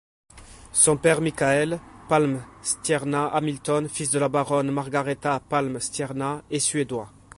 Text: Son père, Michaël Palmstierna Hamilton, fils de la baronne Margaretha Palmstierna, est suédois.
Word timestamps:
Son 0.73 0.97
père, 0.97 1.21
Michaël 1.21 1.79
Palmstierna 2.09 3.27
Hamilton, 3.27 3.87
fils 3.87 4.09
de 4.09 4.17
la 4.17 4.29
baronne 4.29 4.71
Margaretha 4.71 5.39
Palmstierna, 5.47 6.41
est 6.49 6.57
suédois. 6.57 7.11